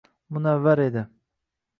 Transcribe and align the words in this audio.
Munavvar 0.31 0.77
edi. 0.85 1.03